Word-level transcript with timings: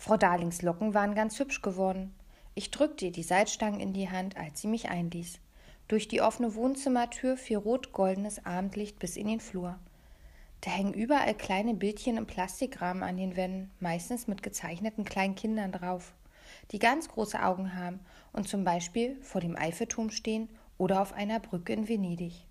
Frau 0.00 0.16
Darlings 0.16 0.62
Locken 0.62 0.94
waren 0.94 1.14
ganz 1.14 1.38
hübsch 1.38 1.60
geworden. 1.60 2.14
Ich 2.54 2.70
drückte 2.70 3.04
ihr 3.04 3.12
die 3.12 3.22
Salzstangen 3.22 3.80
in 3.80 3.92
die 3.92 4.08
Hand, 4.08 4.34
als 4.38 4.62
sie 4.62 4.66
mich 4.66 4.88
einließ. 4.88 5.40
Durch 5.88 6.08
die 6.08 6.22
offene 6.22 6.54
Wohnzimmertür 6.54 7.36
fiel 7.36 7.58
rot-goldenes 7.58 8.46
Abendlicht 8.46 8.98
bis 8.98 9.18
in 9.18 9.26
den 9.26 9.40
Flur. 9.40 9.78
Da 10.62 10.70
hängen 10.70 10.94
überall 10.94 11.34
kleine 11.34 11.74
Bildchen 11.74 12.16
im 12.16 12.26
Plastikrahmen 12.26 13.02
an 13.02 13.18
den 13.18 13.36
Wänden, 13.36 13.70
meistens 13.78 14.26
mit 14.26 14.42
gezeichneten 14.42 15.04
kleinen 15.04 15.34
Kindern 15.34 15.70
drauf, 15.70 16.14
die 16.70 16.78
ganz 16.78 17.10
große 17.10 17.42
Augen 17.42 17.76
haben 17.76 18.00
und 18.32 18.48
zum 18.48 18.64
Beispiel 18.64 19.20
vor 19.20 19.42
dem 19.42 19.54
Eiffelturm 19.54 20.08
stehen 20.08 20.48
oder 20.78 21.02
auf 21.02 21.12
einer 21.12 21.40
Brücke 21.40 21.74
in 21.74 21.88
Venedig. 21.88 22.46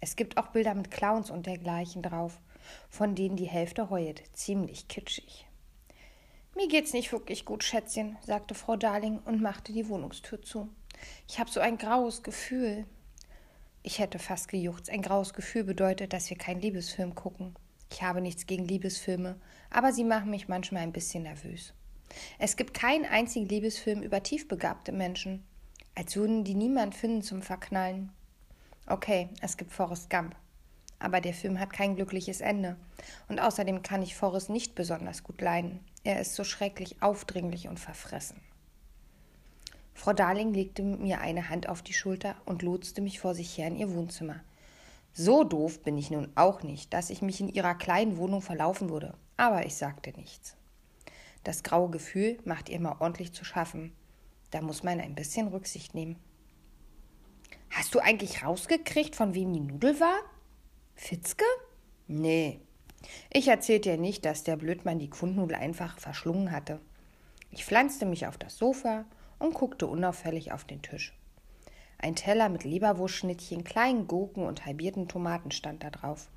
Es 0.00 0.16
gibt 0.16 0.36
auch 0.36 0.48
Bilder 0.48 0.74
mit 0.74 0.90
Clowns 0.90 1.30
und 1.30 1.46
dergleichen 1.46 2.02
drauf, 2.02 2.38
von 2.90 3.14
denen 3.14 3.36
die 3.36 3.48
Hälfte 3.48 3.88
heult. 3.88 4.22
Ziemlich 4.34 4.86
kitschig. 4.88 5.46
Mir 6.60 6.68
geht's 6.68 6.92
nicht 6.92 7.10
wirklich 7.10 7.46
gut, 7.46 7.64
Schätzchen, 7.64 8.18
sagte 8.20 8.54
Frau 8.54 8.76
Darling 8.76 9.20
und 9.20 9.40
machte 9.40 9.72
die 9.72 9.88
Wohnungstür 9.88 10.42
zu. 10.42 10.68
Ich 11.26 11.40
habe 11.40 11.50
so 11.50 11.58
ein 11.58 11.78
graues 11.78 12.22
Gefühl. 12.22 12.84
Ich 13.82 13.98
hätte 13.98 14.18
fast 14.18 14.48
gejuchzt. 14.48 14.90
Ein 14.90 15.00
graues 15.00 15.32
Gefühl 15.32 15.64
bedeutet, 15.64 16.12
dass 16.12 16.28
wir 16.28 16.36
keinen 16.36 16.60
Liebesfilm 16.60 17.14
gucken. 17.14 17.54
Ich 17.90 18.02
habe 18.02 18.20
nichts 18.20 18.44
gegen 18.44 18.66
Liebesfilme, 18.66 19.40
aber 19.70 19.94
sie 19.94 20.04
machen 20.04 20.28
mich 20.28 20.48
manchmal 20.48 20.82
ein 20.82 20.92
bisschen 20.92 21.22
nervös. 21.22 21.72
Es 22.38 22.58
gibt 22.58 22.74
keinen 22.74 23.06
einzigen 23.06 23.48
Liebesfilm 23.48 24.02
über 24.02 24.22
tiefbegabte 24.22 24.92
Menschen, 24.92 25.42
als 25.94 26.14
würden 26.14 26.44
die 26.44 26.54
niemand 26.54 26.94
finden 26.94 27.22
zum 27.22 27.40
Verknallen. 27.40 28.12
Okay, 28.86 29.30
es 29.40 29.56
gibt 29.56 29.72
Forrest 29.72 30.10
Gump, 30.10 30.36
aber 30.98 31.22
der 31.22 31.32
Film 31.32 31.58
hat 31.58 31.72
kein 31.72 31.96
glückliches 31.96 32.42
Ende. 32.42 32.76
Und 33.28 33.40
außerdem 33.40 33.82
kann 33.82 34.02
ich 34.02 34.14
Forrest 34.14 34.50
nicht 34.50 34.74
besonders 34.74 35.22
gut 35.22 35.40
leiden. 35.40 35.80
Er 36.02 36.20
ist 36.20 36.34
so 36.34 36.44
schrecklich 36.44 37.02
aufdringlich 37.02 37.68
und 37.68 37.78
verfressen. 37.78 38.40
Frau 39.94 40.14
Darling 40.14 40.54
legte 40.54 40.82
mir 40.82 41.20
eine 41.20 41.50
Hand 41.50 41.68
auf 41.68 41.82
die 41.82 41.92
Schulter 41.92 42.34
und 42.46 42.62
lotste 42.62 43.02
mich 43.02 43.20
vor 43.20 43.34
sich 43.34 43.58
her 43.58 43.66
in 43.66 43.76
ihr 43.76 43.92
Wohnzimmer. 43.92 44.40
So 45.12 45.44
doof 45.44 45.82
bin 45.82 45.98
ich 45.98 46.10
nun 46.10 46.30
auch 46.36 46.62
nicht, 46.62 46.94
dass 46.94 47.10
ich 47.10 47.20
mich 47.20 47.40
in 47.40 47.48
ihrer 47.48 47.74
kleinen 47.74 48.16
Wohnung 48.16 48.40
verlaufen 48.40 48.88
würde, 48.88 49.14
aber 49.36 49.66
ich 49.66 49.74
sagte 49.74 50.12
nichts. 50.12 50.56
Das 51.44 51.62
graue 51.62 51.90
Gefühl 51.90 52.38
macht 52.44 52.68
ihr 52.68 52.80
mal 52.80 52.96
ordentlich 53.00 53.32
zu 53.32 53.44
schaffen. 53.44 53.92
Da 54.50 54.62
muss 54.62 54.82
man 54.82 55.00
ein 55.00 55.14
bisschen 55.14 55.48
Rücksicht 55.48 55.94
nehmen. 55.94 56.16
Hast 57.70 57.94
du 57.94 58.00
eigentlich 58.00 58.42
rausgekriegt, 58.42 59.14
von 59.14 59.34
wem 59.34 59.52
die 59.52 59.60
Nudel 59.60 60.00
war? 60.00 60.20
Fitzke? 60.94 61.44
Nee. 62.08 62.60
Ich 63.30 63.48
erzählte 63.48 63.90
ihr 63.90 63.96
nicht, 63.96 64.24
dass 64.24 64.44
der 64.44 64.56
Blödmann 64.56 64.98
die 64.98 65.10
Kundnudel 65.10 65.56
einfach 65.56 65.98
verschlungen 65.98 66.52
hatte. 66.52 66.80
Ich 67.50 67.64
pflanzte 67.64 68.06
mich 68.06 68.26
auf 68.26 68.38
das 68.38 68.56
Sofa 68.56 69.04
und 69.38 69.54
guckte 69.54 69.86
unauffällig 69.86 70.52
auf 70.52 70.64
den 70.64 70.82
Tisch. 70.82 71.14
Ein 71.98 72.14
Teller 72.14 72.48
mit 72.48 72.64
Leberwurstschnittchen, 72.64 73.64
kleinen 73.64 74.06
Gurken 74.06 74.44
und 74.44 74.64
halbierten 74.64 75.08
Tomaten 75.08 75.50
stand 75.50 75.84
da 75.84 75.90
drauf. 75.90 76.28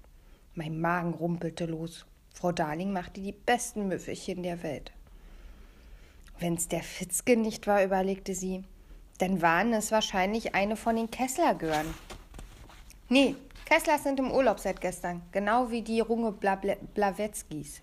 Mein 0.55 0.79
Magen 0.79 1.13
rumpelte 1.13 1.65
los. 1.65 2.05
Frau 2.33 2.51
Darling 2.51 2.91
machte 2.91 3.21
die 3.21 3.31
besten 3.31 3.87
Müffelchen 3.87 4.43
der 4.43 4.63
Welt. 4.63 4.91
Wenn's 6.39 6.67
der 6.67 6.83
Fitzke 6.83 7.37
nicht 7.37 7.67
war, 7.67 7.83
überlegte 7.83 8.35
sie, 8.35 8.63
dann 9.19 9.41
waren 9.41 9.73
es 9.73 9.91
wahrscheinlich 9.91 10.55
eine 10.55 10.75
von 10.75 10.95
den 10.95 11.11
Kesslergören. 11.11 11.93
Nee, 13.07 13.35
Kesslers 13.65 14.03
sind 14.03 14.19
im 14.19 14.31
Urlaub 14.31 14.59
seit 14.59 14.81
gestern, 14.81 15.21
genau 15.31 15.69
wie 15.71 15.81
die 15.81 15.99
Runge 15.99 16.31
Blawetzkis. 16.31 17.81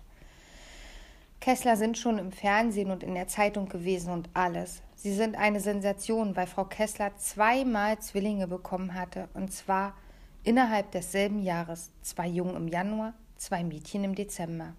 Kessler 1.39 1.75
sind 1.75 1.97
schon 1.97 2.19
im 2.19 2.31
Fernsehen 2.31 2.91
und 2.91 3.01
in 3.01 3.15
der 3.15 3.27
Zeitung 3.27 3.67
gewesen 3.67 4.11
und 4.11 4.29
alles. 4.35 4.83
Sie 4.95 5.13
sind 5.13 5.35
eine 5.35 5.59
Sensation, 5.59 6.35
weil 6.35 6.45
Frau 6.45 6.65
Kessler 6.65 7.17
zweimal 7.17 7.97
Zwillinge 7.97 8.47
bekommen 8.47 8.93
hatte, 8.93 9.27
und 9.33 9.51
zwar 9.51 9.95
innerhalb 10.43 10.91
desselben 10.91 11.41
Jahres. 11.41 11.89
Zwei 12.03 12.27
Jungen 12.27 12.55
im 12.55 12.67
Januar, 12.67 13.13
zwei 13.37 13.63
Mädchen 13.63 14.03
im 14.03 14.13
Dezember. 14.13 14.75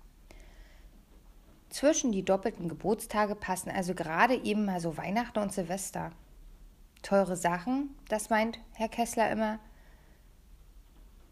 Zwischen 1.69 2.13
die 2.13 2.25
doppelten 2.25 2.69
Geburtstage 2.69 3.35
passen 3.35 3.71
also 3.71 3.95
gerade 3.95 4.37
eben 4.37 4.65
mal 4.67 4.79
so 4.79 4.97
Weihnachten 4.97 5.41
und 5.41 5.53
Silvester. 5.53 6.13
Teure 7.03 7.37
Sachen, 7.37 7.97
das 8.09 8.31
meint 8.31 8.61
Herr 8.75 8.89
Kessler 8.89 9.31
immer. 9.33 9.59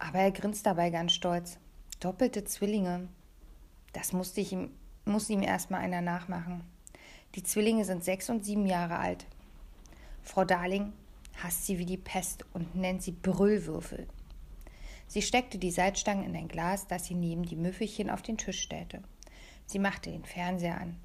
Aber 0.01 0.19
er 0.19 0.33
grinst 0.33 0.67
dabei 0.67 0.91
ganz 0.91 1.13
stolz. 1.13 1.59
Doppelte 2.01 2.43
Zwillinge. 2.45 3.09
Das 3.93 4.13
musste 4.13 4.41
ich 4.41 4.51
ihm, 4.53 4.71
musste 5.05 5.35
ihm 5.35 5.43
erstmal 5.43 5.83
einer 5.83 6.01
nachmachen. 6.01 6.65
Die 7.35 7.43
Zwillinge 7.43 7.85
sind 7.85 8.03
sechs 8.03 8.31
und 8.31 8.45
sieben 8.45 8.67
Jahre 8.67 8.99
alt. 8.99 9.27
Frau 10.23 10.45
Darling 10.45 10.93
hasst 11.43 11.67
sie 11.67 11.79
wie 11.79 11.85
die 11.85 11.99
Pest 11.99 12.45
und 12.55 12.75
nennt 12.75 13.03
sie 13.03 13.13
Brüllwürfel. 13.13 14.09
Sie 15.07 15.23
steckte 15.23 15.59
die 15.59 15.71
Salzstangen 15.71 16.25
in 16.25 16.35
ein 16.35 16.49
Glas, 16.49 16.87
das 16.87 17.05
sie 17.05 17.15
neben 17.15 17.45
die 17.45 17.57
Müffelchen 17.57 18.11
auf 18.11 18.23
den 18.23 18.39
Tisch 18.39 18.61
stellte. 18.61 19.03
Sie 19.67 19.79
machte 19.79 20.11
den 20.11 20.25
Fernseher 20.25 20.81
an. 20.81 20.97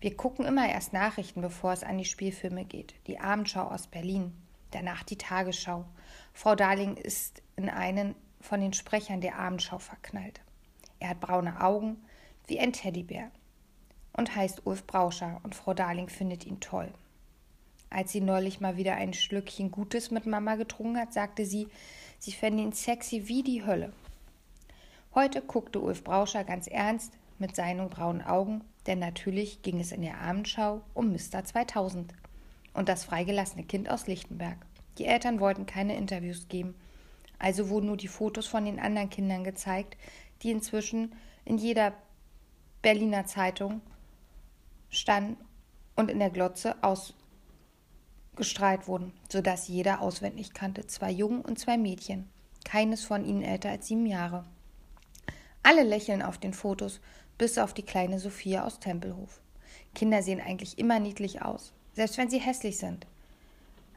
Wir 0.00 0.16
gucken 0.16 0.44
immer 0.44 0.68
erst 0.68 0.92
Nachrichten, 0.92 1.40
bevor 1.40 1.72
es 1.72 1.82
an 1.82 1.98
die 1.98 2.04
Spielfilme 2.04 2.64
geht. 2.64 2.94
Die 3.06 3.18
Abendschau 3.18 3.62
aus 3.62 3.86
Berlin, 3.86 4.32
danach 4.74 5.02
die 5.02 5.18
Tagesschau. 5.18 5.84
Frau 6.32 6.54
Darling 6.54 6.96
ist 6.96 7.42
in 7.56 7.68
einen 7.68 8.14
von 8.40 8.60
den 8.60 8.72
Sprechern 8.72 9.20
der 9.20 9.38
Abendschau 9.38 9.78
verknallt. 9.78 10.40
Er 11.00 11.10
hat 11.10 11.20
braune 11.20 11.60
Augen 11.60 11.96
wie 12.46 12.60
ein 12.60 12.72
Teddybär 12.72 13.30
und 14.12 14.34
heißt 14.34 14.66
Ulf 14.66 14.86
Brauscher 14.86 15.40
und 15.42 15.54
Frau 15.54 15.74
Darling 15.74 16.08
findet 16.08 16.44
ihn 16.46 16.60
toll. 16.60 16.92
Als 17.90 18.12
sie 18.12 18.20
neulich 18.20 18.60
mal 18.60 18.76
wieder 18.76 18.94
ein 18.96 19.14
Schlückchen 19.14 19.70
Gutes 19.70 20.10
mit 20.10 20.26
Mama 20.26 20.56
getrunken 20.56 20.98
hat, 20.98 21.12
sagte 21.12 21.46
sie, 21.46 21.68
sie 22.18 22.32
fände 22.32 22.62
ihn 22.62 22.72
sexy 22.72 23.28
wie 23.28 23.42
die 23.42 23.64
Hölle. 23.64 23.92
Heute 25.14 25.42
guckte 25.42 25.80
Ulf 25.80 26.02
Brauscher 26.02 26.42
ganz 26.42 26.66
ernst 26.66 27.12
mit 27.38 27.54
seinen 27.54 27.88
braunen 27.88 28.22
Augen, 28.22 28.64
denn 28.86 28.98
natürlich 28.98 29.62
ging 29.62 29.78
es 29.78 29.92
in 29.92 30.02
der 30.02 30.18
Abendschau 30.20 30.82
um 30.92 31.12
Mr. 31.12 31.44
2000 31.44 32.12
und 32.74 32.88
das 32.88 33.04
freigelassene 33.04 33.64
Kind 33.64 33.88
aus 33.88 34.06
Lichtenberg. 34.06 34.58
Die 34.98 35.06
Eltern 35.06 35.40
wollten 35.40 35.66
keine 35.66 35.96
Interviews 35.96 36.48
geben, 36.48 36.74
also 37.38 37.68
wurden 37.68 37.86
nur 37.86 37.96
die 37.96 38.08
Fotos 38.08 38.46
von 38.46 38.64
den 38.64 38.78
anderen 38.78 39.10
Kindern 39.10 39.44
gezeigt, 39.44 39.96
die 40.42 40.50
inzwischen 40.50 41.14
in 41.44 41.58
jeder 41.58 41.94
Berliner 42.82 43.24
Zeitung 43.26 43.80
standen 44.90 45.36
und 45.96 46.10
in 46.10 46.18
der 46.18 46.30
Glotze 46.30 46.76
ausgestrahlt 48.36 48.86
wurden, 48.88 49.12
sodass 49.30 49.68
jeder 49.68 50.00
auswendig 50.00 50.52
kannte, 50.54 50.86
zwei 50.86 51.10
Jungen 51.10 51.40
und 51.40 51.58
zwei 51.58 51.78
Mädchen, 51.78 52.28
keines 52.64 53.04
von 53.04 53.24
ihnen 53.24 53.42
älter 53.42 53.70
als 53.70 53.88
sieben 53.88 54.06
Jahre. 54.06 54.44
Alle 55.62 55.82
lächeln 55.82 56.22
auf 56.22 56.38
den 56.38 56.52
Fotos, 56.52 57.00
bis 57.38 57.58
auf 57.58 57.72
die 57.74 57.82
kleine 57.82 58.18
Sophia 58.18 58.64
aus 58.64 58.80
Tempelhof. 58.80 59.40
Kinder 59.94 60.22
sehen 60.22 60.40
eigentlich 60.40 60.78
immer 60.78 61.00
niedlich 61.00 61.42
aus, 61.42 61.72
selbst 61.94 62.18
wenn 62.18 62.30
sie 62.30 62.40
hässlich 62.40 62.78
sind. 62.78 63.06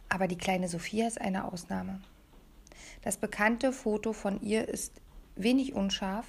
Aber 0.09 0.27
die 0.27 0.37
kleine 0.37 0.67
Sophia 0.67 1.07
ist 1.07 1.19
eine 1.19 1.51
Ausnahme. 1.51 2.01
Das 3.01 3.17
bekannte 3.17 3.73
Foto 3.73 4.13
von 4.13 4.41
ihr 4.41 4.67
ist 4.67 4.93
wenig 5.35 5.73
unscharf, 5.73 6.25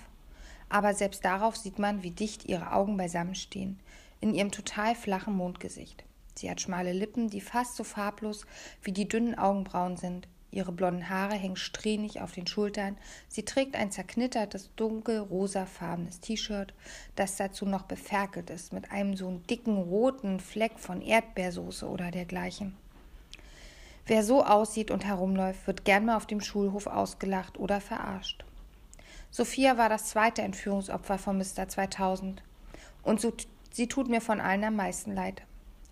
aber 0.69 0.95
selbst 0.95 1.25
darauf 1.25 1.57
sieht 1.57 1.79
man, 1.79 2.03
wie 2.03 2.11
dicht 2.11 2.45
ihre 2.47 2.73
Augen 2.73 2.97
beisammen 2.97 3.35
stehen, 3.35 3.79
in 4.21 4.35
ihrem 4.35 4.51
total 4.51 4.95
flachen 4.95 5.35
Mondgesicht. 5.35 6.05
Sie 6.35 6.51
hat 6.51 6.61
schmale 6.61 6.93
Lippen, 6.93 7.31
die 7.31 7.41
fast 7.41 7.77
so 7.77 7.85
farblos 7.85 8.47
wie 8.83 8.93
die 8.93 9.09
dünnen 9.09 9.37
Augenbrauen 9.37 9.97
sind. 9.97 10.29
Ihre 10.51 10.73
blonden 10.73 11.11
Haare 11.11 11.35
hängen 11.35 11.57
strähnig 11.57 12.21
auf 12.21 12.33
den 12.33 12.47
Schultern. 12.47 12.97
Sie 13.29 13.45
trägt 13.45 13.77
ein 13.77 13.91
zerknittertes, 13.91 14.71
dunkelrosafarbenes 14.77 16.21
T-Shirt, 16.21 16.73
das 17.17 17.37
dazu 17.37 17.67
noch 17.67 17.83
beferkelt 17.83 18.49
ist 18.51 18.73
mit 18.73 18.91
einem 18.91 19.17
so 19.17 19.41
dicken 19.51 19.77
roten 19.77 20.41
Fleck 20.41 20.79
von 20.79 21.03
Erdbeersoße 21.03 21.87
oder 21.87 22.11
dergleichen. 22.11 22.77
Wer 24.07 24.25
so 24.25 24.43
aussieht 24.43 24.91
und 24.91 25.05
herumläuft, 25.05 25.67
wird 25.67 25.85
gern 25.85 26.07
mal 26.07 26.17
auf 26.17 26.27
dem 26.27 26.41
Schulhof 26.41 26.87
ausgelacht 26.87 27.59
oder 27.59 27.81
verarscht. 27.81 28.45
Sophia 29.31 29.77
war 29.77 29.91
das 29.91 30.07
zweite 30.07 30.41
Entführungsopfer 30.41 31.19
von 31.19 31.37
Mr. 31.37 31.69
2000. 31.69 32.43
Und 33.03 33.21
so 33.21 33.33
Sie 33.71 33.87
tut 33.87 34.09
mir 34.09 34.21
von 34.21 34.41
allen 34.41 34.65
am 34.65 34.77
meisten 34.77 35.15
leid. 35.15 35.43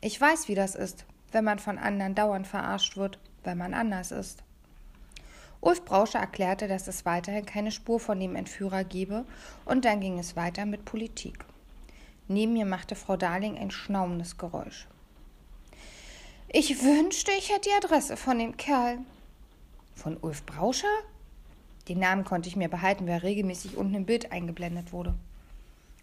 Ich 0.00 0.20
weiß, 0.20 0.48
wie 0.48 0.54
das 0.54 0.74
ist, 0.74 1.04
wenn 1.32 1.44
man 1.44 1.58
von 1.58 1.78
anderen 1.78 2.14
dauernd 2.14 2.46
verarscht 2.46 2.96
wird, 2.96 3.18
weil 3.44 3.54
man 3.54 3.74
anders 3.74 4.10
ist. 4.10 4.42
Ulf 5.60 5.84
Brauscher 5.84 6.18
erklärte, 6.18 6.68
dass 6.68 6.86
es 6.88 7.04
weiterhin 7.04 7.46
keine 7.46 7.72
Spur 7.72 7.98
von 7.98 8.20
dem 8.20 8.36
Entführer 8.36 8.84
gebe, 8.84 9.24
und 9.64 9.84
dann 9.84 10.00
ging 10.00 10.18
es 10.18 10.36
weiter 10.36 10.66
mit 10.66 10.84
Politik. 10.84 11.44
Neben 12.28 12.52
mir 12.52 12.66
machte 12.66 12.94
Frau 12.94 13.16
Darling 13.16 13.56
ein 13.56 13.70
schnaubendes 13.70 14.36
Geräusch. 14.36 14.86
Ich 16.48 16.82
wünschte, 16.82 17.32
ich 17.32 17.50
hätte 17.50 17.68
die 17.68 17.84
Adresse 17.84 18.16
von 18.16 18.38
dem 18.38 18.56
Kerl. 18.56 18.98
Von 19.94 20.16
Ulf 20.20 20.44
Brauscher? 20.44 20.88
Den 21.88 21.98
Namen 22.00 22.24
konnte 22.24 22.48
ich 22.48 22.56
mir 22.56 22.68
behalten, 22.68 23.06
weil 23.06 23.18
regelmäßig 23.18 23.76
unten 23.76 23.94
im 23.94 24.06
Bild 24.06 24.32
eingeblendet 24.32 24.92
wurde. 24.92 25.14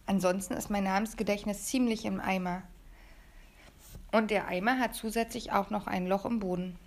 Ansonsten 0.05 0.53
ist 0.53 0.69
mein 0.69 0.83
Namensgedächtnis 0.83 1.65
ziemlich 1.65 2.05
im 2.05 2.19
Eimer. 2.19 2.63
Und 4.11 4.31
der 4.31 4.47
Eimer 4.47 4.79
hat 4.79 4.95
zusätzlich 4.95 5.51
auch 5.51 5.69
noch 5.69 5.87
ein 5.87 6.07
Loch 6.07 6.25
im 6.25 6.39
Boden. 6.39 6.77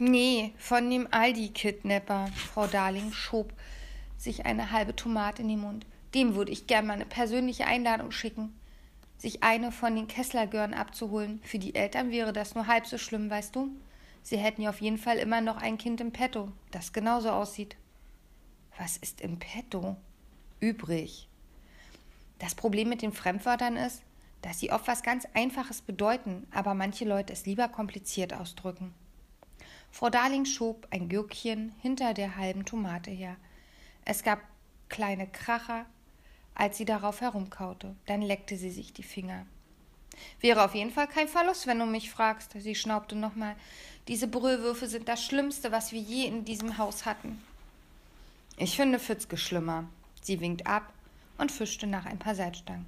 Nee, 0.00 0.52
von 0.58 0.88
dem 0.88 1.08
Aldi-Kidnapper. 1.10 2.28
Frau 2.28 2.68
Darling 2.68 3.12
schob 3.12 3.52
sich 4.16 4.46
eine 4.46 4.70
halbe 4.70 4.94
Tomate 4.94 5.42
in 5.42 5.48
den 5.48 5.60
Mund. 5.60 5.86
Dem 6.14 6.36
würde 6.36 6.52
ich 6.52 6.68
gern 6.68 6.86
mal 6.86 6.94
eine 6.94 7.04
persönliche 7.06 7.66
Einladung 7.66 8.12
schicken. 8.12 8.54
Sich 9.16 9.42
eine 9.42 9.72
von 9.72 9.96
den 9.96 10.06
Kesslergörn 10.06 10.72
abzuholen. 10.72 11.40
Für 11.42 11.58
die 11.58 11.74
Eltern 11.74 12.12
wäre 12.12 12.32
das 12.32 12.54
nur 12.54 12.68
halb 12.68 12.86
so 12.86 12.96
schlimm, 12.96 13.28
weißt 13.28 13.56
du? 13.56 13.70
Sie 14.22 14.36
hätten 14.38 14.62
ja 14.62 14.70
auf 14.70 14.80
jeden 14.80 14.98
Fall 14.98 15.18
immer 15.18 15.40
noch 15.40 15.56
ein 15.56 15.78
Kind 15.78 16.00
im 16.00 16.12
Petto, 16.12 16.52
das 16.70 16.92
genauso 16.92 17.30
aussieht. 17.30 17.76
Was 18.78 18.98
ist 18.98 19.20
im 19.20 19.40
Petto? 19.40 19.96
Übrig. 20.60 21.28
Das 22.38 22.54
Problem 22.54 22.88
mit 22.88 23.02
den 23.02 23.12
Fremdwörtern 23.12 23.76
ist, 23.76 24.02
dass 24.42 24.60
sie 24.60 24.70
oft 24.70 24.86
was 24.86 25.02
ganz 25.02 25.26
Einfaches 25.34 25.82
bedeuten, 25.82 26.46
aber 26.52 26.74
manche 26.74 27.04
Leute 27.04 27.32
es 27.32 27.46
lieber 27.46 27.66
kompliziert 27.68 28.32
ausdrücken. 28.32 28.94
Frau 29.90 30.10
Darling 30.10 30.44
schob 30.44 30.86
ein 30.90 31.08
Gürkchen 31.08 31.74
hinter 31.80 32.14
der 32.14 32.36
halben 32.36 32.64
Tomate 32.64 33.10
her. 33.10 33.36
Es 34.04 34.22
gab 34.22 34.40
kleine 34.88 35.26
Kracher, 35.26 35.86
als 36.54 36.76
sie 36.76 36.84
darauf 36.84 37.20
herumkaute. 37.20 37.94
Dann 38.06 38.22
leckte 38.22 38.56
sie 38.56 38.70
sich 38.70 38.92
die 38.92 39.02
Finger. 39.02 39.46
Wäre 40.40 40.64
auf 40.64 40.74
jeden 40.74 40.90
Fall 40.90 41.06
kein 41.06 41.28
Verlust, 41.28 41.66
wenn 41.66 41.78
du 41.78 41.86
mich 41.86 42.10
fragst. 42.10 42.52
Sie 42.58 42.74
schnaubte 42.74 43.16
nochmal. 43.16 43.56
Diese 44.08 44.26
Brüllwürfe 44.26 44.88
sind 44.88 45.08
das 45.08 45.24
Schlimmste, 45.24 45.72
was 45.72 45.92
wir 45.92 46.00
je 46.00 46.26
in 46.26 46.44
diesem 46.44 46.78
Haus 46.78 47.06
hatten. 47.06 47.42
Ich 48.56 48.76
finde 48.76 48.98
Fitzke 48.98 49.36
schlimmer. 49.36 49.84
Sie 50.22 50.40
winkt 50.40 50.66
ab 50.66 50.92
und 51.38 51.52
fischte 51.52 51.86
nach 51.86 52.06
ein 52.06 52.18
paar 52.18 52.34
Salzstangen. 52.34 52.86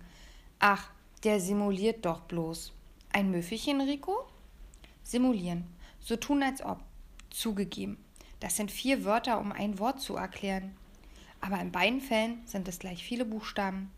Ach, 0.58 0.90
der 1.22 1.40
simuliert 1.40 2.04
doch 2.04 2.20
bloß. 2.22 2.72
Ein 3.12 3.30
Müffelchen, 3.30 3.80
Rico? 3.80 4.26
Simulieren. 5.04 5.64
So 6.00 6.16
tun, 6.16 6.42
als 6.42 6.62
ob. 6.62 6.80
Zugegeben. 7.30 7.96
Das 8.40 8.56
sind 8.56 8.70
vier 8.70 9.04
Wörter, 9.04 9.38
um 9.38 9.52
ein 9.52 9.78
Wort 9.78 10.00
zu 10.00 10.16
erklären. 10.16 10.76
Aber 11.40 11.60
in 11.60 11.72
beiden 11.72 12.00
Fällen 12.00 12.42
sind 12.46 12.68
es 12.68 12.78
gleich 12.78 13.02
viele 13.02 13.24
Buchstaben. 13.24 13.90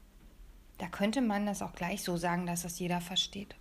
Da 0.79 0.89
könnte 0.89 1.21
man 1.21 1.47
das 1.47 1.63
auch 1.63 1.73
gleich 1.73 2.03
so 2.03 2.17
sagen, 2.17 2.47
dass 2.47 2.65
es 2.65 2.79
jeder 2.79 3.01
versteht. 3.01 3.55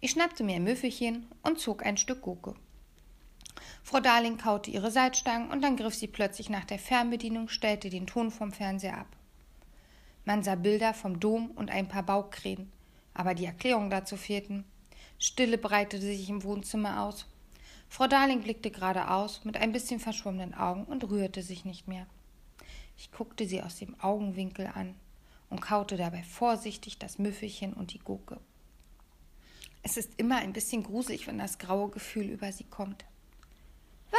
Ich 0.00 0.12
schnappte 0.12 0.44
mir 0.44 0.56
ein 0.56 0.64
Müffelchen 0.64 1.26
und 1.42 1.58
zog 1.58 1.84
ein 1.84 1.96
Stück 1.96 2.22
Gurke. 2.22 2.54
Frau 3.82 4.00
Darling 4.00 4.36
kaute 4.36 4.70
ihre 4.70 4.90
Salzstangen 4.90 5.50
und 5.50 5.62
dann 5.62 5.76
griff 5.76 5.94
sie 5.94 6.06
plötzlich 6.06 6.50
nach 6.50 6.64
der 6.64 6.78
Fernbedienung, 6.78 7.48
stellte 7.48 7.90
den 7.90 8.06
Ton 8.06 8.30
vom 8.30 8.52
Fernseher 8.52 8.98
ab. 8.98 9.08
Man 10.24 10.42
sah 10.42 10.56
Bilder 10.56 10.92
vom 10.92 11.20
Dom 11.20 11.50
und 11.52 11.70
ein 11.70 11.88
paar 11.88 12.02
Baukränen, 12.02 12.70
aber 13.14 13.34
die 13.34 13.46
Erklärungen 13.46 13.88
dazu 13.88 14.16
fehlten. 14.16 14.64
Stille 15.18 15.56
breitete 15.56 16.04
sich 16.04 16.28
im 16.28 16.44
Wohnzimmer 16.44 17.02
aus. 17.02 17.26
Frau 17.88 18.06
Darling 18.06 18.42
blickte 18.42 18.70
geradeaus 18.70 19.44
mit 19.44 19.56
ein 19.56 19.72
bisschen 19.72 20.00
verschwommenen 20.00 20.54
Augen 20.54 20.84
und 20.84 21.08
rührte 21.08 21.42
sich 21.42 21.64
nicht 21.64 21.88
mehr. 21.88 22.06
Ich 22.96 23.10
guckte 23.12 23.46
sie 23.46 23.62
aus 23.62 23.76
dem 23.76 23.98
Augenwinkel 24.00 24.66
an 24.66 24.94
und 25.50 25.60
kaute 25.60 25.96
dabei 25.96 26.22
vorsichtig 26.22 26.98
das 26.98 27.18
Müffelchen 27.18 27.72
und 27.72 27.92
die 27.92 27.98
Gurke. 27.98 28.38
Es 29.82 29.96
ist 29.96 30.12
immer 30.16 30.38
ein 30.38 30.52
bisschen 30.52 30.82
gruselig, 30.82 31.26
wenn 31.26 31.38
das 31.38 31.58
graue 31.58 31.88
Gefühl 31.90 32.26
über 32.26 32.52
sie 32.52 32.64
kommt. 32.64 33.04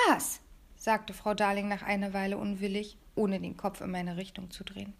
Was? 0.08 0.40
sagte 0.78 1.14
Frau 1.14 1.34
Darling 1.34 1.68
nach 1.68 1.84
einer 1.84 2.14
Weile 2.14 2.38
unwillig, 2.38 2.98
ohne 3.16 3.40
den 3.40 3.58
Kopf 3.58 3.82
in 3.82 3.92
meine 3.92 4.18
Richtung 4.18 4.50
zu 4.50 4.64
drehen. 4.64 4.94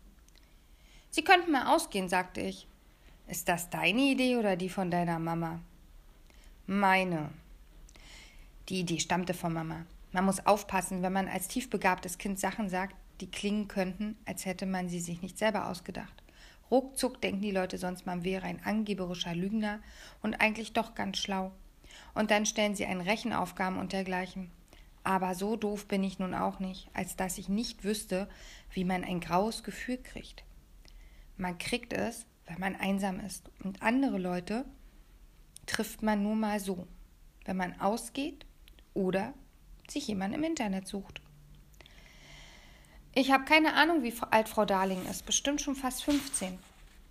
Sie 1.10 1.24
könnten 1.24 1.52
mal 1.52 1.74
ausgehen, 1.74 2.10
sagte 2.10 2.42
ich. 2.42 2.68
Ist 3.28 3.48
das 3.48 3.70
deine 3.70 4.02
Idee 4.02 4.38
oder 4.38 4.56
die 4.56 4.70
von 4.70 4.92
deiner 4.92 5.20
Mama? 5.20 5.62
Meine. 6.68 7.30
Die 8.70 8.82
Idee 8.82 9.00
stammte 9.00 9.34
von 9.34 9.52
Mama. 9.52 9.88
Man 10.12 10.26
muss 10.26 10.46
aufpassen, 10.46 11.02
wenn 11.02 11.14
man 11.14 11.28
als 11.28 11.48
tiefbegabtes 11.48 12.20
Kind 12.20 12.40
Sachen 12.40 12.70
sagt, 12.70 12.96
die 13.20 13.32
klingen 13.32 13.68
könnten, 13.68 14.16
als 14.26 14.46
hätte 14.46 14.68
man 14.68 14.90
sie 14.90 15.00
sich 15.00 15.24
nicht 15.24 15.40
selber 15.40 15.70
ausgedacht. 15.70 16.24
Ruckzuck 16.70 17.20
denken 17.20 17.42
die 17.42 17.52
Leute 17.52 17.80
sonst, 17.80 18.06
man 18.06 18.24
wäre 18.24 18.46
ein 18.46 18.64
angeberischer 18.64 19.34
Lügner 19.34 19.80
und 20.22 20.36
eigentlich 20.36 20.74
doch 20.74 20.94
ganz 20.94 21.18
schlau. 21.18 21.52
Und 22.14 22.30
dann 22.30 22.46
stellen 22.46 22.76
sie 22.76 22.86
einen 22.86 23.02
Rechenaufgaben 23.02 23.80
und 23.80 23.92
dergleichen. 23.92 24.52
Aber 25.04 25.34
so 25.34 25.56
doof 25.56 25.88
bin 25.88 26.04
ich 26.04 26.20
nun 26.20 26.36
auch 26.36 26.60
nicht, 26.60 26.90
als 26.94 27.16
dass 27.16 27.40
ich 27.40 27.50
nicht 27.50 27.84
wüsste, 27.84 28.30
wie 28.72 28.84
man 28.84 29.04
ein 29.04 29.20
graues 29.20 29.64
Gefühl 29.64 29.98
kriegt. 29.98 30.44
Man 31.38 31.58
kriegt 31.58 31.92
es, 31.92 32.28
wenn 32.46 32.60
man 32.60 32.76
einsam 32.76 33.20
ist. 33.20 33.50
Und 33.64 33.82
andere 33.82 34.20
Leute 34.20 34.66
trifft 35.66 36.04
man 36.04 36.22
nur 36.22 36.36
mal 36.36 36.60
so, 36.60 36.88
wenn 37.46 37.58
man 37.58 37.80
ausgeht 37.82 38.46
oder 38.94 39.34
sich 39.90 40.08
jemand 40.08 40.36
im 40.36 40.44
Internet 40.44 40.88
sucht. 40.88 41.22
Ich 43.16 43.32
habe 43.32 43.46
keine 43.46 43.74
Ahnung, 43.74 44.04
wie 44.04 44.14
alt 44.30 44.48
Frau 44.48 44.66
Darling 44.66 45.06
ist. 45.10 45.26
Bestimmt 45.26 45.62
schon 45.62 45.76
fast 45.76 46.04
15. 46.04 46.60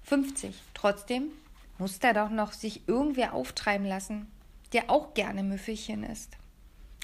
50. 0.05 0.55
Trotzdem 0.75 1.31
muss 1.79 1.99
da 1.99 2.13
doch 2.13 2.31
noch 2.31 2.53
sich 2.53 2.89
irgendwer 2.89 3.35
auftreiben 3.35 3.87
lassen, 3.87 4.31
der 4.73 4.91
auch 4.91 5.15
gerne 5.15 5.43
Müffelchen 5.43 6.05
isst. 6.05 6.37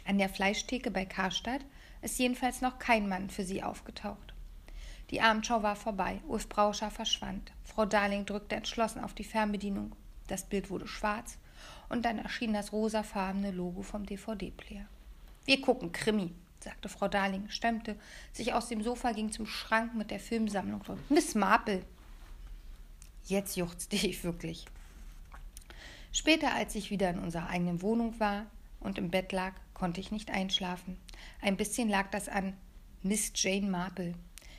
An 0.07 0.19
der 0.19 0.29
Fleischtheke 0.29 0.91
bei 0.91 1.05
Karstadt 1.05 1.65
ist 2.03 2.19
jedenfalls 2.19 2.61
noch 2.61 2.79
kein 2.79 3.09
Mann 3.09 3.31
für 3.31 3.45
sie 3.45 3.63
aufgetaucht. 3.63 4.35
Die 5.11 5.21
Abendschau 5.21 5.63
war 5.63 5.77
vorbei. 5.77 6.21
Ulf 6.27 6.49
Brauscher 6.49 6.91
verschwand. 6.91 7.53
Frau 7.63 7.87
Darling 7.87 8.27
drückte 8.27 8.57
entschlossen 8.57 9.03
auf 9.03 9.15
die 9.15 9.25
Fernbedienung. 9.25 9.95
Das 10.27 10.49
Bild 10.49 10.71
wurde 10.71 10.89
schwarz 10.89 11.39
und 11.89 12.05
dann 12.05 12.19
erschien 12.19 12.53
das 12.53 12.73
rosafarbene 12.73 13.51
Logo 13.51 13.83
vom 13.83 14.07
DVD-Player. 14.07 14.87
Wir 15.45 15.61
gucken 15.61 15.93
Krimi, 15.93 16.33
sagte 16.61 16.89
Frau 16.89 17.09
Darling, 17.09 17.49
stemmte 17.51 17.97
sich 18.33 18.55
aus 18.55 18.69
dem 18.69 18.83
Sofa, 18.83 19.13
ging 19.13 19.31
zum 19.31 19.47
Schrank 19.47 19.95
mit 19.95 20.11
der 20.11 20.21
Filmsammlung. 20.21 20.83
Miss 21.09 21.35
Marple. 21.35 21.85
Jetzt 23.25 23.57
juchzte 23.57 23.97
ich 23.97 24.25
wirklich. 24.25 24.67
Später, 26.13 26.55
als 26.55 26.75
ich 26.75 26.91
wieder 26.91 27.11
in 27.11 27.19
unserer 27.19 27.49
eigenen 27.49 27.83
Wohnung 27.83 28.19
war 28.21 28.47
und 28.81 28.99
im 28.99 29.11
Bett 29.11 29.33
lag, 29.33 29.53
konnte 29.75 30.01
ich 30.01 30.13
nicht 30.13 30.31
einschlafen. 30.31 30.97
Ein 31.43 31.57
bisschen 31.57 31.89
lag 31.89 32.11
das 32.11 32.29
an 32.29 32.55
Miss 33.03 33.33
Jane 33.35 33.69
Marple. 33.69 34.15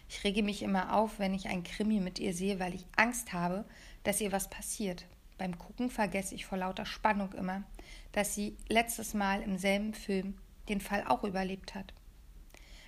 Ich 0.10 0.24
rege 0.24 0.44
mich 0.44 0.62
immer 0.62 0.96
auf, 0.96 1.18
wenn 1.18 1.34
ich 1.34 1.48
ein 1.48 1.64
Krimi 1.64 2.00
mit 2.00 2.20
ihr 2.20 2.34
sehe, 2.34 2.60
weil 2.60 2.76
ich 2.76 2.86
Angst 2.96 3.34
habe, 3.34 3.66
dass 4.04 4.22
ihr 4.22 4.32
was 4.32 4.50
passiert. 4.50 5.06
Beim 5.38 5.58
Gucken 5.58 5.90
vergesse 5.90 6.36
ich 6.36 6.46
vor 6.46 6.58
lauter 6.58 6.86
Spannung 6.86 7.34
immer, 7.34 7.64
dass 8.12 8.36
sie 8.36 8.56
letztes 8.70 9.14
Mal 9.14 9.42
im 9.42 9.58
selben 9.58 9.94
Film 9.94 10.38
den 10.70 10.82
Fall 10.82 11.04
auch 11.08 11.24
überlebt 11.24 11.76
hat. 11.76 11.94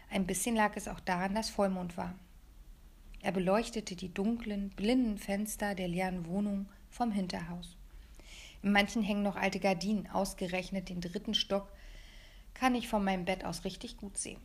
Ein 0.10 0.25
bisschen 0.25 0.56
lag 0.56 0.75
es 0.75 0.88
auch 0.88 1.01
daran, 1.01 1.36
dass 1.36 1.50
Vollmond 1.50 1.98
war. 1.98 2.16
Er 3.22 3.32
beleuchtete 3.32 3.96
die 3.96 4.13
dunklen, 4.13 4.70
blinden 4.70 5.18
Fenster 5.18 5.75
der 5.75 5.88
leeren 5.88 6.25
Wohnung 6.27 6.68
vom 6.89 7.12
Hinterhaus. 7.12 7.75
In 8.63 8.72
manchen 8.72 9.04
hängen 9.04 9.24
noch 9.24 9.36
alte 9.36 9.60
Gardinen, 9.60 10.08
ausgerechnet 10.08 10.89
den 10.89 11.01
dritten 11.01 11.34
Stock 11.34 11.72
kann 12.54 12.74
ich 12.74 12.88
von 12.88 13.04
meinem 13.04 13.25
Bett 13.25 13.46
aus 13.46 13.66
richtig 13.66 13.98
gut 13.98 14.18
sehen. 14.18 14.42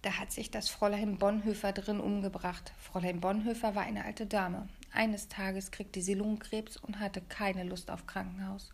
Da 0.00 0.18
hat 0.18 0.32
sich 0.32 0.50
das 0.50 0.68
Fräulein 0.68 1.18
Bonhoeffer 1.18 1.72
drin 1.72 2.00
umgebracht. 2.00 2.72
Fräulein 2.78 3.20
Bonhoeffer 3.20 3.74
war 3.74 3.82
eine 3.82 4.04
alte 4.04 4.26
Dame. 4.26 4.68
Eines 4.92 5.28
Tages 5.28 5.70
kriegte 5.70 6.02
sie 6.02 6.14
Lungenkrebs 6.14 6.76
und 6.76 7.00
hatte 7.00 7.22
keine 7.22 7.64
Lust 7.64 7.90
auf 7.90 8.06
Krankenhaus. 8.06 8.70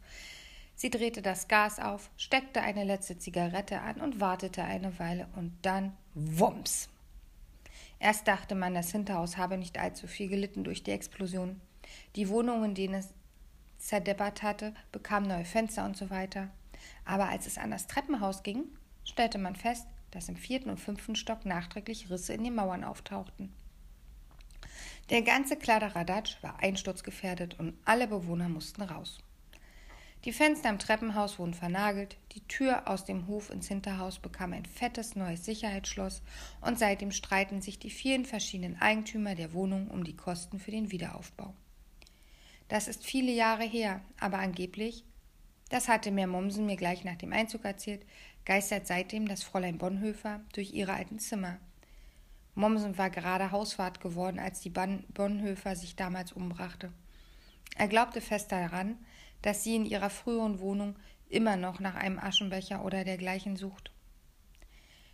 Sie 0.75 0.91
drehte 0.91 1.23
das 1.23 1.49
Gas 1.49 1.79
auf, 1.79 2.11
steckte 2.17 2.61
eine 2.61 2.85
letzte 2.85 3.19
Zigarette 3.19 3.81
an 3.81 4.01
und 4.01 4.21
wartete 4.21 4.63
eine 4.63 4.99
Weile 4.99 5.29
und 5.37 5.53
dann 5.63 5.97
Wumms. 6.15 6.89
Erst 8.01 8.29
dachte 8.29 8.55
man, 8.55 8.75
das 8.75 8.93
Hinterhaus 8.93 9.37
habe 9.37 9.59
nicht 9.59 9.79
allzu 9.79 10.07
viel 10.07 10.29
gelitten 10.29 10.65
durch 10.65 10.83
die 10.83 10.93
Explosion. 10.93 11.61
Die 12.15 12.29
Wohnung, 12.29 12.65
in 12.65 12.75
denen 12.75 12.95
es 12.95 13.13
zerdeppert 13.79 14.43
hatte, 14.43 14.75
bekam 14.93 15.25
neue 15.25 15.45
Fenster 15.45 15.85
und 15.85 15.97
so 15.97 16.11
weiter. 16.11 16.49
Aber 17.05 17.29
als 17.29 17.47
es 17.47 17.59
an 17.59 17.71
das 17.71 17.87
Treppenhaus 17.87 18.43
ging, 18.43 18.65
stellte 19.05 19.39
man 19.39 19.57
fest, 19.57 19.87
dass 20.11 20.29
im 20.29 20.37
vierten 20.37 20.71
und 20.71 20.79
fünften 20.79 21.17
Stock 21.17 21.45
nachträglich 21.45 22.11
Risse 22.11 22.35
in 22.35 22.45
den 22.45 22.55
Mauern 22.55 22.85
auftauchten. 22.85 23.53
Der 25.11 25.23
ganze 25.23 25.57
Kladderadatsch 25.57 26.37
war 26.43 26.61
einsturzgefährdet 26.61 27.59
und 27.59 27.75
alle 27.85 28.07
Bewohner 28.07 28.49
mussten 28.49 28.83
raus. 28.83 29.19
Die 30.25 30.33
Fenster 30.33 30.69
im 30.69 30.79
Treppenhaus 30.79 31.39
wurden 31.39 31.55
vernagelt, 31.55 32.17
die 32.33 32.47
Tür 32.49 32.89
aus 32.89 33.05
dem 33.05 33.27
Hof 33.27 33.51
ins 33.51 33.69
Hinterhaus 33.69 34.19
bekam 34.19 34.53
ein 34.53 34.67
fettes 34.67 35.15
neues 35.17 35.45
Sicherheitsschloss 35.45 36.23
und 36.61 36.79
seitdem 36.79 37.13
streiten 37.13 37.63
sich 37.63 37.79
die 37.79 37.91
vielen 37.91 38.25
verschiedenen 38.25 38.81
Eigentümer 38.81 39.35
der 39.35 39.53
Wohnung 39.53 39.89
um 39.89 40.05
die 40.05 40.17
Kosten 40.17 40.59
für 40.59 40.73
den 40.73 40.91
Wiederaufbau. 40.91 41.55
Das 42.69 42.89
ist 42.89 43.07
viele 43.07 43.33
Jahre 43.33 43.65
her, 43.65 44.03
aber 44.19 44.39
angeblich 44.39 45.05
das 45.69 45.89
hatte 45.89 46.11
mir 46.11 46.27
Mommsen 46.27 46.67
mir 46.67 46.77
gleich 46.77 47.05
nach 47.05 47.17
dem 47.17 47.33
Einzug 47.33 47.65
erzählt, 47.65 48.05
geistert 48.45 48.87
seitdem 48.87 49.29
das 49.29 49.43
Fräulein 49.43 49.79
Bonhoeffer 49.79 50.41
durch 50.53 50.73
ihre 50.73 50.95
alten 50.95 51.19
Zimmer. 51.19 51.59
Mommsen 52.59 52.99
war 52.99 53.09
gerade 53.09 53.53
Hauswart 53.53 54.01
geworden, 54.01 54.41
als 54.41 54.61
die 54.61 54.71
Bonhoeffer 54.71 55.77
sich 55.77 55.95
damals 55.95 56.33
umbrachte. 56.33 56.93
Er 57.77 57.87
glaubte 57.87 58.21
fest 58.21 58.51
daran, 58.51 58.97
dass 59.43 59.63
sie 59.63 59.77
in 59.77 59.87
ihrer 59.87 60.11
früheren 60.11 60.59
Wohnung 60.59 60.97
immer 61.29 61.57
noch 61.57 61.79
nach 61.79 61.95
einem 61.95 62.19
Aschenbecher 62.19 62.85
oder 62.85 63.05
dergleichen 63.05 63.57
sucht. 63.57 63.93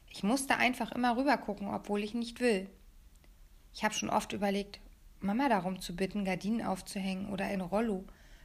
Ich 0.09 0.23
musste 0.23 0.57
einfach 0.57 0.93
immer 0.93 1.19
rübergucken, 1.19 1.69
obwohl 1.69 2.03
ich 2.03 2.15
nicht 2.15 2.41
will. 2.41 2.71
Ich 3.75 3.85
habe 3.85 3.93
schon 3.93 4.09
oft 4.09 4.33
überlegt, 4.33 4.81
Mama 5.21 5.51
darum 5.51 5.81
zu 5.81 5.95
bitten, 5.95 6.25
Gardinen 6.25 6.65
aufzuhängen 6.65 7.31
oder 7.31 7.45
ein 7.45 7.61
Rollo, 7.61 8.05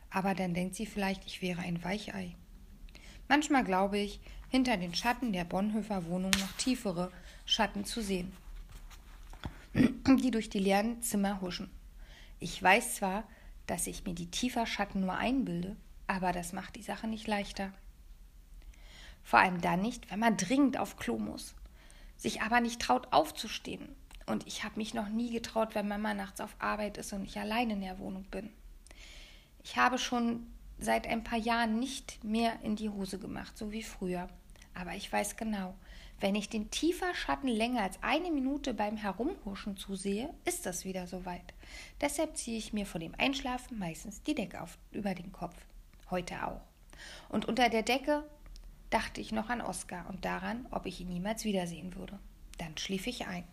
aber 0.09 0.35
dann 0.35 0.53
denkt 0.53 0.75
sie 0.75 0.85
vielleicht, 0.85 1.25
ich 1.25 1.41
wäre 1.41 1.61
ein 1.61 1.85
Weichei. 1.85 2.35
Manchmal 3.29 3.63
glaube 3.63 3.97
ich, 3.97 4.19
hinter 4.49 4.75
den 4.75 4.93
Schatten 4.93 5.31
der 5.31 5.45
Bonhoeffer 5.45 6.05
Wohnung 6.05 6.31
noch 6.31 6.51
tiefere 6.57 7.11
Schatten 7.45 7.85
zu 7.85 8.01
sehen, 8.01 8.33
die 9.73 10.31
durch 10.31 10.49
die 10.49 10.59
leeren 10.59 11.01
Zimmer 11.01 11.41
huschen. 11.41 11.69
Ich 12.39 12.61
weiß 12.61 12.95
zwar, 12.95 13.23
dass 13.67 13.87
ich 13.87 14.05
mir 14.05 14.15
die 14.15 14.31
tiefer 14.31 14.65
Schatten 14.65 15.01
nur 15.01 15.15
einbilde, 15.15 15.75
aber 16.07 16.31
das 16.31 16.53
macht 16.53 16.75
die 16.75 16.83
Sache 16.83 17.07
nicht 17.07 17.27
leichter. 17.27 17.71
Vor 19.23 19.39
allem 19.39 19.61
dann 19.61 19.81
nicht, 19.81 20.09
wenn 20.09 20.19
man 20.19 20.37
dringend 20.37 20.77
auf 20.77 20.97
Klo 20.97 21.19
muss, 21.19 21.53
sich 22.17 22.41
aber 22.41 22.61
nicht 22.61 22.81
traut 22.81 23.13
aufzustehen. 23.13 23.89
Und 24.25 24.47
ich 24.47 24.63
habe 24.63 24.77
mich 24.77 24.93
noch 24.93 25.09
nie 25.09 25.31
getraut, 25.31 25.75
wenn 25.75 25.87
Mama 25.87 26.13
nachts 26.13 26.41
auf 26.41 26.55
Arbeit 26.59 26.97
ist 26.97 27.13
und 27.13 27.25
ich 27.25 27.39
allein 27.39 27.69
in 27.69 27.81
der 27.81 27.99
Wohnung 27.99 28.23
bin. 28.23 28.49
Ich 29.63 29.77
habe 29.77 29.97
schon 29.97 30.47
seit 30.79 31.07
ein 31.07 31.23
paar 31.23 31.39
Jahren 31.39 31.79
nicht 31.79 32.23
mehr 32.23 32.61
in 32.61 32.75
die 32.75 32.89
Hose 32.89 33.19
gemacht, 33.19 33.57
so 33.57 33.71
wie 33.71 33.83
früher. 33.83 34.29
Aber 34.79 34.95
ich 34.95 35.11
weiß 35.11 35.35
genau, 35.35 35.73
wenn 36.19 36.35
ich 36.35 36.49
den 36.49 36.69
tiefer 36.69 37.13
Schatten 37.13 37.47
länger 37.47 37.83
als 37.83 38.01
eine 38.01 38.31
Minute 38.31 38.73
beim 38.73 38.97
Herumhuschen 38.97 39.77
zusehe, 39.77 40.33
ist 40.45 40.65
das 40.65 40.85
wieder 40.85 41.07
soweit. 41.07 41.53
Deshalb 42.01 42.37
ziehe 42.37 42.57
ich 42.57 42.73
mir 42.73 42.85
vor 42.85 42.99
dem 42.99 43.13
Einschlafen 43.17 43.77
meistens 43.77 44.21
die 44.23 44.35
Decke 44.35 44.61
auf, 44.61 44.77
über 44.91 45.15
den 45.15 45.31
Kopf. 45.31 45.55
Heute 46.09 46.45
auch. 46.45 46.61
Und 47.29 47.45
unter 47.45 47.69
der 47.69 47.83
Decke 47.83 48.23
dachte 48.89 49.21
ich 49.21 49.31
noch 49.31 49.49
an 49.49 49.61
Oskar 49.61 50.09
und 50.09 50.25
daran, 50.25 50.65
ob 50.71 50.85
ich 50.85 51.01
ihn 51.01 51.09
niemals 51.09 51.45
wiedersehen 51.45 51.95
würde. 51.95 52.19
Dann 52.57 52.77
schlief 52.77 53.07
ich 53.07 53.27
ein. 53.27 53.43